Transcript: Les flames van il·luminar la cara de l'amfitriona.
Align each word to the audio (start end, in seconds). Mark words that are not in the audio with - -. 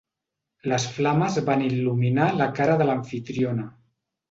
Les 0.71 0.87
flames 0.95 1.37
van 1.51 1.61
il·luminar 1.67 2.31
la 2.41 2.49
cara 2.61 2.81
de 2.83 2.91
l'amfitriona. 2.91 3.71